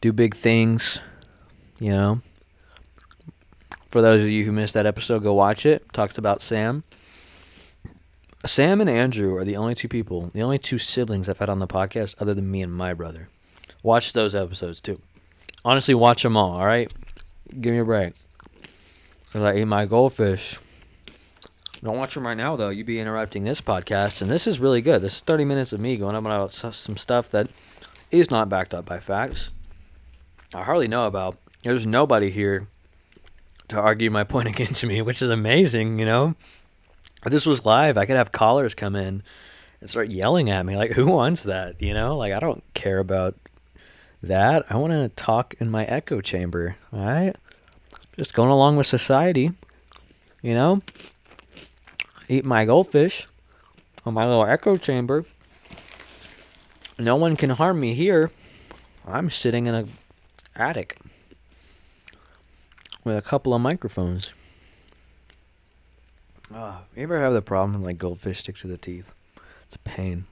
[0.00, 0.98] Do big things,
[1.78, 2.22] you know.
[3.90, 5.92] For those of you who missed that episode, go watch it.
[5.92, 6.84] Talks about Sam.
[8.46, 11.58] Sam and Andrew are the only two people, the only two siblings I've had on
[11.58, 13.28] the podcast other than me and my brother.
[13.82, 15.00] Watch those episodes too.
[15.64, 16.92] Honestly, watch them all, alright?
[17.60, 18.14] Give me a break.
[19.26, 20.58] Because I ate my goldfish.
[21.82, 22.68] Don't watch them right now, though.
[22.68, 25.02] You'd be interrupting this podcast, and this is really good.
[25.02, 27.48] This is 30 minutes of me going on about some stuff that
[28.10, 29.50] is not backed up by facts.
[30.54, 31.38] I hardly know about.
[31.62, 32.68] There's nobody here
[33.70, 36.34] to argue my point against me, which is amazing, you know?
[37.24, 39.22] If this was live, I could have callers come in
[39.80, 40.76] and start yelling at me.
[40.76, 41.80] Like, who wants that?
[41.80, 42.16] You know?
[42.16, 43.36] Like, I don't care about
[44.22, 44.64] that.
[44.70, 47.36] I want to talk in my echo chamber, all right?
[48.18, 49.52] Just going along with society,
[50.42, 50.82] you know?
[52.28, 53.26] Eat my goldfish
[54.04, 55.24] on my little echo chamber.
[56.98, 58.30] No one can harm me here.
[59.06, 59.84] I'm sitting in a
[60.54, 60.98] attic
[63.04, 64.32] with a couple of microphones.
[66.54, 69.12] Oh, you ever have the problem like goldfish stick to the teeth?
[69.66, 70.24] It's a pain.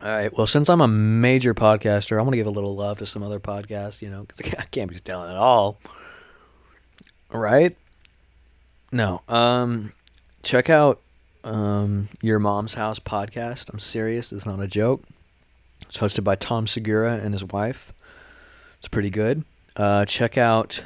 [0.00, 0.36] All right.
[0.36, 3.40] Well, since I'm a major podcaster, I'm gonna give a little love to some other
[3.40, 5.78] podcasts, you know, because I can't be stealing it all.
[7.30, 7.76] Right?
[8.92, 9.22] No.
[9.28, 9.92] Um,
[10.42, 11.00] check out
[11.44, 13.70] um your mom's house podcast.
[13.70, 14.32] I'm serious.
[14.32, 15.02] It's not a joke.
[15.82, 17.92] It's hosted by Tom Segura and his wife.
[18.78, 19.44] It's pretty good.
[19.78, 20.82] Uh, check out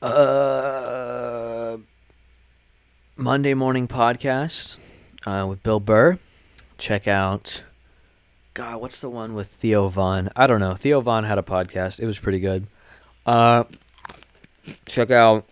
[0.00, 1.76] uh,
[3.16, 4.78] Monday Morning Podcast
[5.26, 6.20] uh, with Bill Burr.
[6.78, 7.64] Check out,
[8.54, 10.30] God, what's the one with Theo Von?
[10.36, 10.74] I don't know.
[10.74, 11.98] Theo Von had a podcast.
[11.98, 12.68] It was pretty good.
[13.26, 13.64] Uh,
[14.86, 15.44] check out,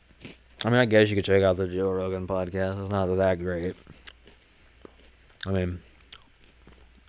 [0.64, 2.80] I mean, I guess you could check out the Joe Rogan podcast.
[2.80, 3.74] It's not that great.
[5.44, 5.80] I mean,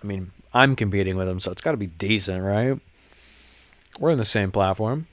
[0.02, 2.80] I mean, I'm competing with him, so it's got to be decent, right?
[3.98, 5.06] We're in the same platform.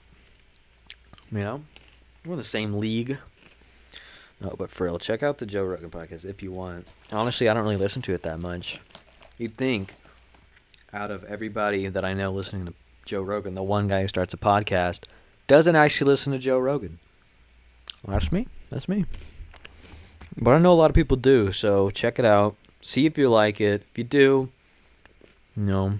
[1.31, 1.63] You know,
[2.25, 3.17] we're in the same league.
[4.41, 6.87] No, but for real, check out the Joe Rogan podcast if you want.
[7.11, 8.79] Honestly, I don't really listen to it that much.
[9.37, 9.95] You'd think,
[10.93, 12.73] out of everybody that I know listening to
[13.05, 15.01] Joe Rogan, the one guy who starts a podcast,
[15.47, 16.99] doesn't actually listen to Joe Rogan.
[18.03, 18.47] Well, that's me.
[18.69, 19.05] That's me.
[20.37, 22.55] But I know a lot of people do, so check it out.
[22.81, 23.83] See if you like it.
[23.91, 24.49] If you do,
[25.57, 25.99] you know,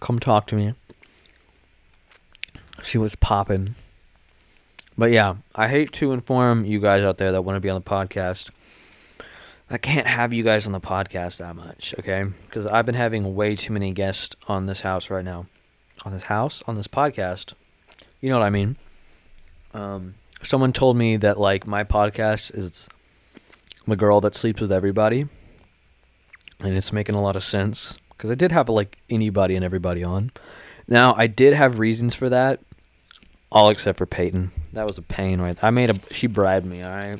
[0.00, 0.74] come talk to me.
[2.82, 3.74] See was popping.
[4.98, 7.80] But yeah, I hate to inform you guys out there that want to be on
[7.80, 8.50] the podcast.
[9.70, 12.24] I can't have you guys on the podcast that much, okay?
[12.46, 15.46] Because I've been having way too many guests on this house right now.
[16.04, 16.62] On this house?
[16.66, 17.54] On this podcast.
[18.20, 18.76] You know what I mean?
[19.72, 22.86] Um, someone told me that, like, my podcast is
[23.86, 25.26] the girl that sleeps with everybody.
[26.60, 27.96] And it's making a lot of sense.
[28.10, 30.32] Because I did have, like, anybody and everybody on.
[30.86, 32.60] Now, I did have reasons for that.
[33.52, 34.50] All except for Peyton.
[34.72, 35.62] That was a pain, right?
[35.62, 35.94] I made a.
[36.10, 36.82] She bribed me.
[36.82, 37.18] I,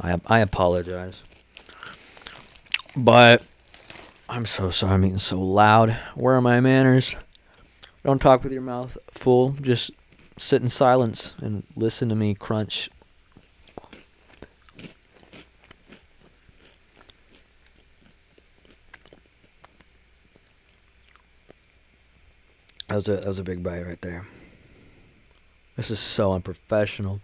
[0.00, 1.22] I, I apologize.
[2.96, 3.42] But
[4.26, 4.94] I'm so sorry.
[4.94, 5.90] I'm eating so loud.
[6.14, 7.14] Where are my manners?
[8.02, 9.50] Don't talk with your mouth full.
[9.60, 9.90] Just
[10.38, 12.88] sit in silence and listen to me crunch.
[22.88, 24.26] That was a that was a big bite right there.
[25.80, 27.22] This is so unprofessional.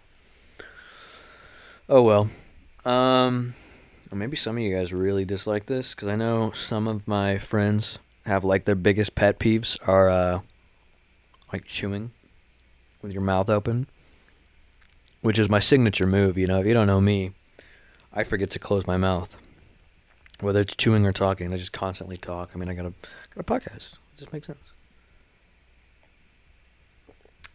[1.87, 2.27] Oh well.
[2.85, 3.53] Um,
[4.11, 7.99] maybe some of you guys really dislike this because I know some of my friends
[8.25, 10.39] have like their biggest pet peeves are uh,
[11.53, 12.09] like chewing
[13.03, 13.85] with your mouth open,
[15.21, 16.35] which is my signature move.
[16.35, 17.33] You know, if you don't know me,
[18.11, 19.37] I forget to close my mouth,
[20.39, 21.53] whether it's chewing or talking.
[21.53, 22.49] I just constantly talk.
[22.55, 22.93] I mean, I got a
[23.35, 23.93] got a podcast.
[23.93, 24.71] It just makes sense.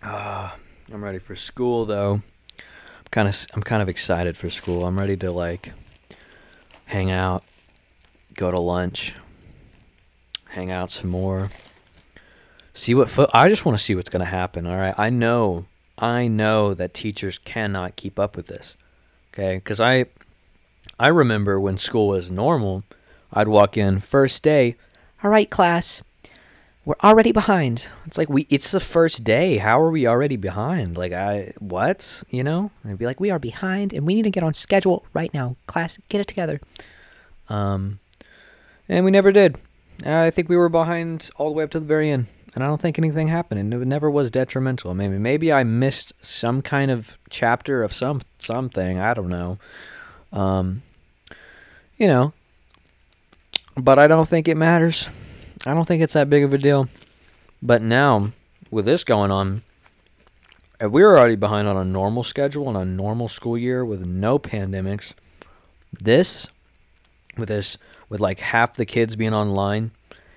[0.01, 0.55] Ah.
[0.55, 0.59] Uh,
[0.93, 2.21] I'm ready for school though.
[2.59, 4.85] I'm kind of I'm kind of excited for school.
[4.85, 5.73] I'm ready to like
[6.85, 7.45] hang out,
[8.35, 9.15] go to lunch,
[10.49, 11.49] hang out some more.
[12.75, 14.95] See what fo- I just want to see what's going to happen, all right?
[14.99, 15.65] I know
[15.97, 18.77] I know that teachers cannot keep up with this.
[19.33, 19.61] Okay?
[19.61, 20.07] Cuz I
[21.01, 22.85] I remember when school was normal,
[23.33, 24.77] I'd walk in first day,
[25.25, 26.03] all right class,
[26.85, 27.89] we're already behind.
[28.07, 29.59] It's like we it's the first day.
[29.59, 30.97] How are we already behind?
[30.97, 32.23] Like I what?
[32.29, 32.71] You know?
[32.85, 35.57] I'd be like, we are behind and we need to get on schedule right now.
[35.67, 36.61] Class, get it together.
[37.49, 38.01] Um
[38.89, 39.59] and we never did.
[40.05, 42.27] I think we were behind all the way up to the very end.
[42.55, 44.93] And I don't think anything happened and it never was detrimental.
[44.93, 48.99] Maybe maybe I missed some kind of chapter of some something.
[48.99, 49.59] I don't know.
[50.33, 50.83] Um
[51.97, 52.33] you know.
[53.77, 55.09] But I don't think it matters.
[55.65, 56.89] I don't think it's that big of a deal.
[57.63, 58.33] But now,
[58.71, 59.63] with this going on,
[60.81, 64.39] we were already behind on a normal schedule and a normal school year with no
[64.39, 65.15] pandemics,
[65.93, 66.49] this,
[67.37, 69.93] with this, with like half the kids being online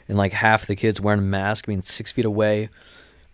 [0.07, 2.69] and like half the kids wearing a mask, being six feet away,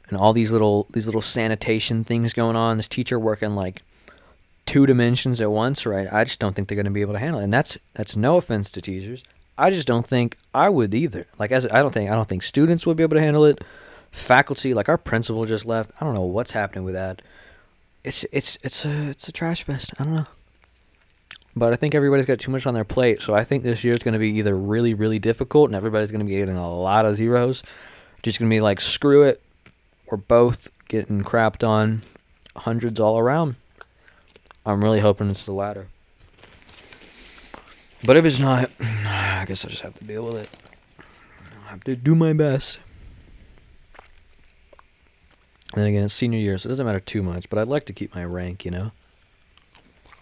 [0.08, 3.82] and all these little these little sanitation things going on, this teacher working like
[4.66, 6.08] two dimensions at once, right?
[6.12, 7.46] I just don't think they're going to be able to handle it.
[7.46, 9.24] And that's that's no offense to teachers.
[9.62, 11.28] I just don't think I would either.
[11.38, 13.64] Like as I don't think I don't think students would be able to handle it.
[14.12, 15.92] Faculty, like our principal just left.
[16.02, 17.22] I don't know what's happening with that.
[18.04, 19.92] It's it's it's a it's a trash fest.
[20.00, 20.26] I don't know.
[21.56, 23.22] But I think everybody's got too much on their plate.
[23.22, 26.10] So I think this year is going to be either really really difficult and everybody's
[26.10, 27.62] going to be getting a lot of zeros.
[28.24, 29.44] Just going to be like screw it.
[30.10, 32.02] We're both getting crapped on
[32.56, 33.58] hundreds all around.
[34.66, 35.88] I'm really hoping it's the latter.
[38.04, 40.50] But if it's not, I guess I just have to deal with it.
[41.66, 42.80] I have to do my best.
[45.74, 47.94] And again, it's senior year, so it doesn't matter too much, but I'd like to
[47.94, 48.92] keep my rank, you know?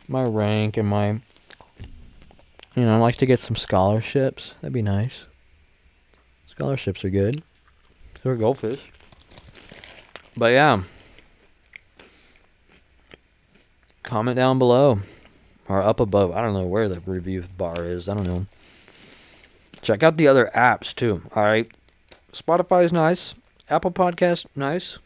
[0.07, 1.21] My rank and my.
[2.75, 4.53] You know, I'd like to get some scholarships.
[4.61, 5.25] That'd be nice.
[6.47, 7.43] Scholarships are good.
[8.25, 8.81] Are goldfish.
[10.35, 10.83] But yeah.
[14.03, 14.99] Comment down below
[15.69, 16.31] or up above.
[16.31, 18.09] I don't know where the review bar is.
[18.09, 18.47] I don't know.
[19.81, 21.21] Check out the other apps too.
[21.33, 21.71] All right,
[22.33, 23.35] Spotify is nice.
[23.69, 24.99] Apple Podcast nice.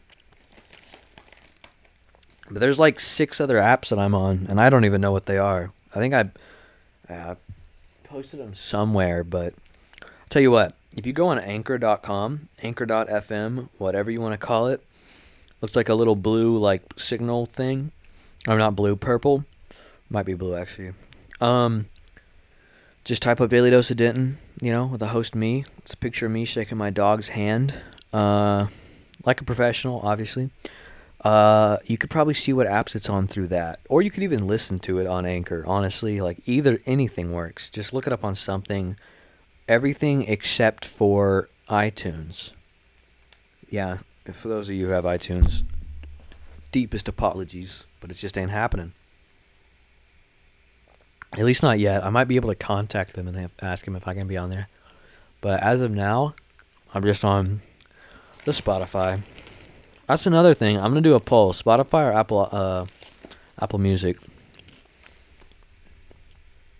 [2.50, 5.26] But there's like six other apps that I'm on, and I don't even know what
[5.26, 5.70] they are.
[5.94, 6.30] I think I,
[7.08, 7.36] I
[8.04, 9.54] posted them somewhere, but
[10.02, 10.74] I'll tell you what.
[10.96, 14.82] If you go on Anchor.com, Anchor.fm, whatever you want to call it,
[15.60, 17.92] looks like a little blue like signal thing.
[18.46, 19.44] Or not blue, purple.
[20.10, 20.92] Might be blue actually.
[21.40, 21.86] Um,
[23.04, 25.64] just type up Daily Dose of Denton, you know, with the host me.
[25.78, 27.74] It's a picture of me shaking my dog's hand,
[28.12, 28.68] uh,
[29.24, 30.50] like a professional, obviously.
[31.22, 34.46] Uh, you could probably see what apps it's on through that, or you could even
[34.46, 35.64] listen to it on Anchor.
[35.66, 37.70] Honestly, like either anything works.
[37.70, 38.96] Just look it up on something.
[39.66, 42.52] Everything except for iTunes.
[43.70, 43.98] Yeah,
[44.32, 45.62] for those of you who have iTunes,
[46.70, 48.92] deepest apologies, but it just ain't happening.
[51.36, 52.04] At least not yet.
[52.04, 54.36] I might be able to contact them and have, ask them if I can be
[54.36, 54.68] on there.
[55.40, 56.34] But as of now,
[56.94, 57.60] I'm just on
[58.44, 59.20] the Spotify.
[60.06, 60.76] That's another thing.
[60.76, 62.86] I'm gonna do a poll: Spotify or Apple, uh,
[63.60, 64.16] Apple Music.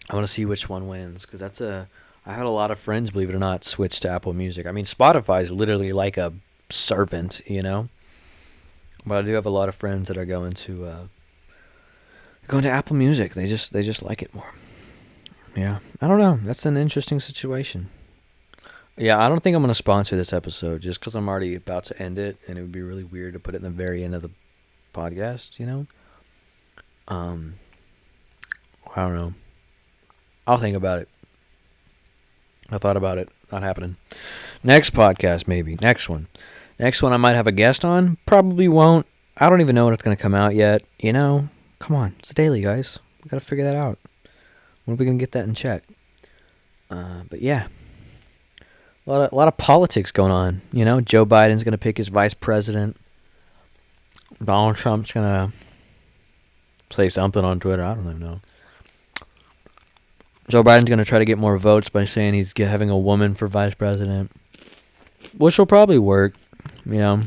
[0.09, 1.89] I want to see which one wins because that's a.
[2.27, 4.67] I had a lot of friends, believe it or not, switch to Apple Music.
[4.67, 6.33] I mean, Spotify is literally like a
[6.71, 7.89] servant, you know.
[9.05, 11.07] But I do have a lot of friends that are going to uh,
[12.49, 13.35] going to Apple Music.
[13.35, 14.55] They just they just like it more.
[15.57, 16.41] Yeah, I don't know.
[16.43, 17.91] That's an interesting situation.
[18.97, 22.03] Yeah, I don't think I'm gonna sponsor this episode just because I'm already about to
[22.03, 24.15] end it, and it would be really weird to put it in the very end
[24.15, 24.31] of the
[24.93, 25.59] podcast.
[25.59, 25.87] You know.
[27.09, 27.55] Um.
[28.97, 29.35] I don't know.
[30.47, 31.09] I'll think about it.
[32.71, 33.29] I thought about it.
[33.51, 33.97] Not happening.
[34.63, 35.77] Next podcast, maybe.
[35.81, 36.29] Next one.
[36.79, 38.19] Next one, I might have a guest on.
[38.27, 39.07] Probably won't.
[39.37, 40.83] I don't even know when it's going to come out yet.
[40.99, 41.49] You know,
[41.85, 42.15] come on.
[42.19, 42.99] It's daily, guys.
[43.23, 43.99] We got to figure that out.
[44.85, 45.85] When are we to get that in check?
[46.91, 47.67] Uh, but yeah.
[49.07, 50.63] A lot, of, a lot of politics going on.
[50.73, 52.97] You know, Joe Biden's to pick his vice president.
[54.43, 55.53] Donald Trump's to
[56.91, 57.85] say something on Twitter.
[57.85, 58.41] I don't even know.
[60.49, 63.35] Joe Biden's going to try to get more votes by saying he's having a woman
[63.35, 64.31] for vice president,
[65.37, 66.35] which will probably work,
[66.87, 67.23] you know.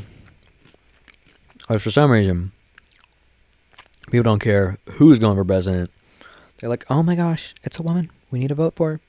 [1.68, 2.50] But for some reason,
[4.10, 5.90] people don't care who's going for president.
[6.58, 8.10] They're like, oh my gosh, it's a woman.
[8.30, 9.00] We need to vote for her.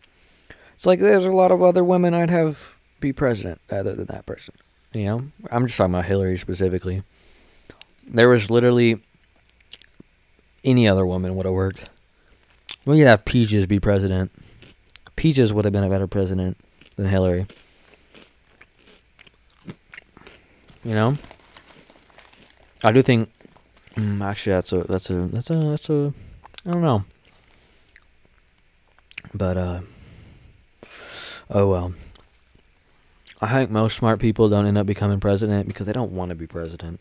[0.75, 2.69] It's like there's a lot of other women I'd have
[2.99, 4.53] be president other than that person.
[4.93, 7.03] You know, I'm just talking about Hillary specifically.
[8.07, 9.01] There was literally
[10.63, 11.89] any other woman would have worked.
[12.85, 14.31] We could have Peaches be president.
[15.15, 16.57] Peaches would have been a better president
[16.95, 17.45] than Hillary.
[20.83, 21.15] You know,
[22.83, 23.29] I do think.
[23.99, 26.13] Mm, actually, that's a that's a that's a that's a.
[26.65, 27.03] I don't know.
[29.33, 29.81] But uh.
[31.49, 31.93] Oh well.
[33.41, 36.35] I think most smart people don't end up becoming president because they don't want to
[36.35, 36.99] be president.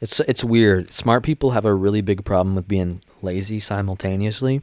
[0.00, 0.92] It's it's weird.
[0.92, 4.62] Smart people have a really big problem with being lazy simultaneously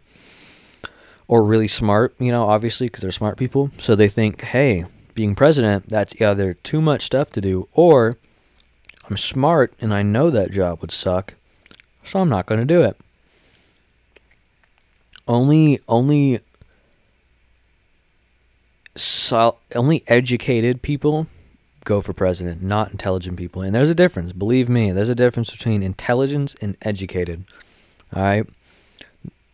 [1.28, 3.72] or really smart, you know, obviously, because they're smart people.
[3.80, 4.86] So they think, hey,
[5.16, 8.18] being president, that's either too much stuff to do, or
[9.10, 11.34] I'm smart and I know that job would suck,
[12.06, 12.98] so I'm not going to do it.
[15.28, 16.40] Only, only,
[18.96, 21.28] so, only educated people
[21.84, 23.62] go for president, not intelligent people.
[23.62, 24.34] And there's a difference.
[24.34, 27.46] Believe me, there's a difference between intelligence and educated.
[28.14, 28.46] All right.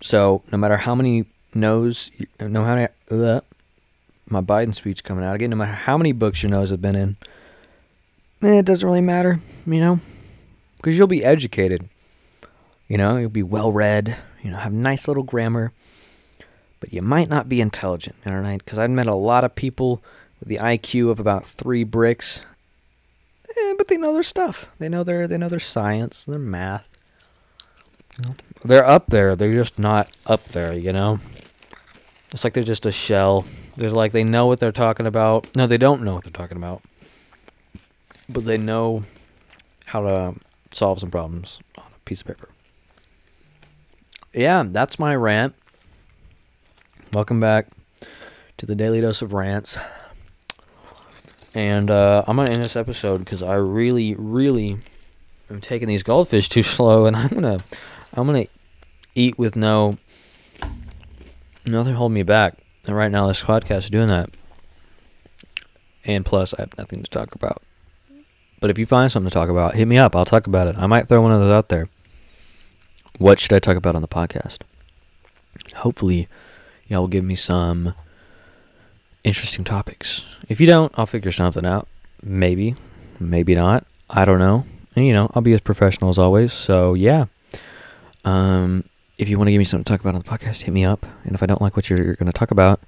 [0.01, 2.87] So no matter how many knows, no how many,
[4.27, 6.95] my Biden speech coming out again, no matter how many books your nose have been
[6.95, 7.17] in,
[8.41, 9.99] eh, it doesn't really matter, you know,
[10.77, 11.87] because you'll be educated.
[12.91, 15.71] You know, you'll be well read, you know, have nice little grammar,
[16.81, 18.57] but you might not be intelligent, all right?
[18.57, 20.03] Because I've met a lot of people
[20.41, 22.43] with the IQ of about three bricks,
[23.49, 24.65] eh, but they know their stuff.
[24.77, 26.85] They know their they know their science, their math.
[28.17, 28.35] You know,
[28.65, 29.37] they're up there.
[29.37, 30.73] They're just not up there.
[30.73, 31.19] You know.
[32.33, 33.45] It's like they're just a shell.
[33.77, 35.47] They're like they know what they're talking about.
[35.55, 36.81] No, they don't know what they're talking about.
[38.27, 39.03] But they know
[39.85, 40.35] how to
[40.73, 42.49] solve some problems on a piece of paper.
[44.33, 45.55] Yeah, that's my rant.
[47.11, 47.67] Welcome back
[48.57, 49.77] to the Daily Dose of Rants.
[51.53, 54.77] And uh, I'm going to end this episode because I really, really
[55.49, 57.07] am taking these goldfish too slow.
[57.07, 57.61] And I'm to
[58.13, 58.47] I'm to
[59.15, 59.97] eat with no
[61.65, 62.57] nothing holding me back.
[62.85, 64.29] And right now, this podcast is doing that.
[66.05, 67.61] And plus, I have nothing to talk about.
[68.61, 70.15] But if you find something to talk about, hit me up.
[70.15, 70.77] I'll talk about it.
[70.77, 71.89] I might throw one of those out there.
[73.17, 74.59] What should I talk about on the podcast?
[75.75, 76.27] Hopefully,
[76.87, 77.93] y'all will give me some
[79.23, 80.25] interesting topics.
[80.49, 81.87] If you don't, I'll figure something out.
[82.23, 82.75] Maybe,
[83.19, 83.85] maybe not.
[84.09, 84.65] I don't know.
[84.95, 86.51] And, you know, I'll be as professional as always.
[86.51, 87.25] So, yeah.
[88.25, 88.83] Um,
[89.17, 90.83] if you want to give me something to talk about on the podcast, hit me
[90.83, 91.05] up.
[91.23, 92.81] And if I don't like what you're, you're going to talk about,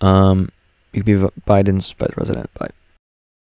[0.00, 0.50] um,
[0.92, 2.52] you can be Biden's vice president.
[2.54, 2.70] Bye.